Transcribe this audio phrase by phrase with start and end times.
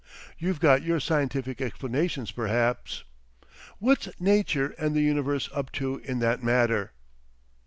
[0.39, 3.03] You've got your scientific explanations perhaps;
[3.77, 6.93] what's Nature and the universe up to in that matter?"